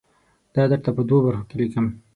دا 0.55 0.63
درته 0.71 0.89
په 0.97 1.01
دوو 1.07 1.25
برخو 1.25 1.43
کې 1.49 1.55
لیکم. 1.61 1.85